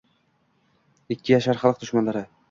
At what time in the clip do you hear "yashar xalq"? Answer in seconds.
1.33-1.83